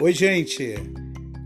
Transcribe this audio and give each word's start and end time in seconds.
Oi, 0.00 0.12
gente! 0.12 0.74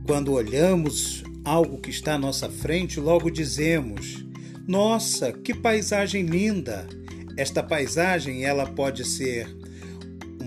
Quando 0.07 0.33
olhamos 0.33 1.23
algo 1.45 1.77
que 1.77 1.91
está 1.91 2.15
à 2.15 2.19
nossa 2.19 2.49
frente, 2.49 2.99
logo 2.99 3.31
dizemos: 3.31 4.25
Nossa, 4.67 5.31
que 5.31 5.53
paisagem 5.53 6.25
linda! 6.25 6.89
Esta 7.37 7.63
paisagem 7.63 8.47
ela 8.47 8.65
pode 8.65 9.05
ser 9.05 9.47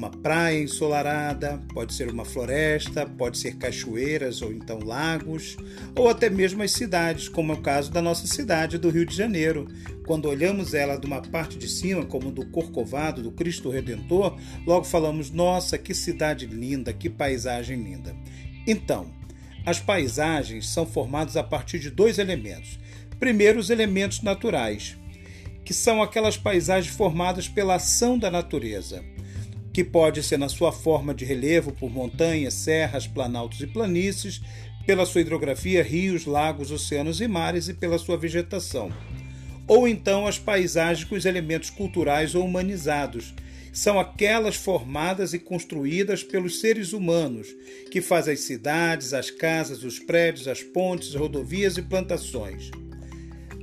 uma 0.01 0.09
praia 0.09 0.63
ensolarada, 0.63 1.61
pode 1.75 1.93
ser 1.93 2.09
uma 2.09 2.25
floresta, 2.25 3.05
pode 3.05 3.37
ser 3.37 3.57
cachoeiras 3.57 4.41
ou 4.41 4.51
então 4.51 4.79
lagos, 4.79 5.55
ou 5.95 6.09
até 6.09 6.27
mesmo 6.27 6.63
as 6.63 6.71
cidades, 6.71 7.29
como 7.29 7.51
é 7.51 7.55
o 7.55 7.61
caso 7.61 7.91
da 7.91 8.01
nossa 8.01 8.25
cidade 8.25 8.79
do 8.79 8.89
Rio 8.89 9.05
de 9.05 9.15
Janeiro. 9.15 9.67
Quando 10.07 10.27
olhamos 10.27 10.73
ela 10.73 10.97
de 10.97 11.05
uma 11.05 11.21
parte 11.21 11.55
de 11.55 11.67
cima, 11.69 12.03
como 12.03 12.31
do 12.31 12.47
Corcovado, 12.47 13.21
do 13.21 13.31
Cristo 13.31 13.69
Redentor, 13.69 14.39
logo 14.65 14.85
falamos: 14.85 15.29
nossa, 15.29 15.77
que 15.77 15.93
cidade 15.93 16.47
linda, 16.47 16.91
que 16.91 17.07
paisagem 17.07 17.83
linda. 17.83 18.15
Então, 18.65 19.05
as 19.63 19.79
paisagens 19.79 20.67
são 20.67 20.83
formadas 20.83 21.37
a 21.37 21.43
partir 21.43 21.77
de 21.77 21.91
dois 21.91 22.17
elementos. 22.17 22.79
Primeiro, 23.19 23.59
os 23.59 23.69
elementos 23.69 24.23
naturais, 24.23 24.97
que 25.63 25.75
são 25.75 26.01
aquelas 26.01 26.37
paisagens 26.37 26.95
formadas 26.95 27.47
pela 27.47 27.75
ação 27.75 28.17
da 28.17 28.31
natureza 28.31 29.05
que 29.73 29.83
pode 29.83 30.21
ser 30.23 30.37
na 30.37 30.49
sua 30.49 30.71
forma 30.71 31.13
de 31.13 31.25
relevo 31.25 31.71
por 31.71 31.89
montanhas, 31.89 32.53
serras, 32.53 33.07
planaltos 33.07 33.61
e 33.61 33.67
planícies, 33.67 34.41
pela 34.85 35.05
sua 35.05 35.21
hidrografia, 35.21 35.83
rios, 35.83 36.25
lagos, 36.25 36.71
oceanos 36.71 37.21
e 37.21 37.27
mares 37.27 37.67
e 37.67 37.73
pela 37.73 37.97
sua 37.97 38.17
vegetação. 38.17 38.91
Ou 39.67 39.87
então 39.87 40.27
as 40.27 40.37
paisagens 40.37 41.07
com 41.07 41.15
os 41.15 41.25
elementos 41.25 41.69
culturais 41.69 42.35
ou 42.35 42.45
humanizados, 42.45 43.33
são 43.71 43.99
aquelas 43.99 44.55
formadas 44.55 45.33
e 45.33 45.39
construídas 45.39 46.23
pelos 46.23 46.59
seres 46.59 46.91
humanos, 46.91 47.47
que 47.89 48.01
fazem 48.01 48.33
as 48.33 48.41
cidades, 48.41 49.13
as 49.13 49.31
casas, 49.31 49.83
os 49.83 49.97
prédios, 49.97 50.47
as 50.47 50.61
pontes, 50.61 51.15
rodovias 51.15 51.77
e 51.77 51.81
plantações. 51.81 52.69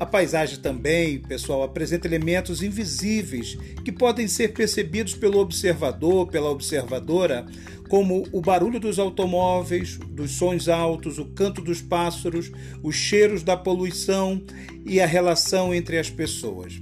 A 0.00 0.06
paisagem 0.06 0.60
também, 0.60 1.18
pessoal, 1.18 1.62
apresenta 1.64 2.06
elementos 2.06 2.62
invisíveis 2.62 3.56
que 3.84 3.90
podem 3.90 4.28
ser 4.28 4.52
percebidos 4.52 5.14
pelo 5.14 5.38
observador, 5.38 6.28
pela 6.28 6.50
observadora, 6.50 7.44
como 7.88 8.24
o 8.30 8.40
barulho 8.40 8.78
dos 8.78 8.98
automóveis, 8.98 9.96
dos 9.96 10.32
sons 10.32 10.68
altos, 10.68 11.18
o 11.18 11.24
canto 11.24 11.60
dos 11.60 11.82
pássaros, 11.82 12.52
os 12.82 12.94
cheiros 12.94 13.42
da 13.42 13.56
poluição 13.56 14.40
e 14.86 15.00
a 15.00 15.06
relação 15.06 15.74
entre 15.74 15.98
as 15.98 16.08
pessoas. 16.08 16.80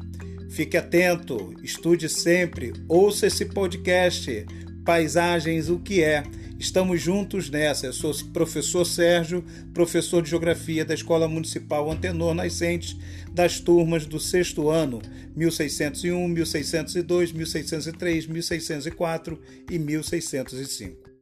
Fique 0.50 0.76
atento, 0.76 1.54
estude 1.62 2.08
sempre, 2.08 2.72
ouça 2.88 3.26
esse 3.26 3.46
podcast 3.46 4.46
Paisagens 4.86 5.68
o 5.68 5.80
que 5.80 6.00
é 6.00 6.22
Estamos 6.58 7.02
juntos 7.02 7.50
nessa. 7.50 7.86
Eu 7.86 7.92
sou 7.92 8.14
professor 8.32 8.84
Sérgio, 8.84 9.44
professor 9.74 10.22
de 10.22 10.30
Geografia 10.30 10.84
da 10.84 10.94
Escola 10.94 11.28
Municipal 11.28 11.90
Antenor 11.90 12.34
Nascentes, 12.34 12.96
das 13.30 13.60
turmas 13.60 14.06
do 14.06 14.18
sexto 14.18 14.70
ano, 14.70 15.02
1601, 15.36 16.28
1602, 16.28 17.32
1603, 17.32 18.26
1604 18.26 19.38
e 19.70 19.78
1605. 19.78 21.15